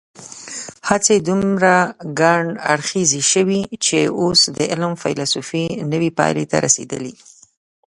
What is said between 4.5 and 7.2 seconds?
د علم فېلسوفي نوې پایلې ته رسېدلې.